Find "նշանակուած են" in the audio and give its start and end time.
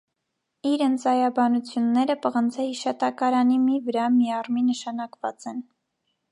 4.73-5.65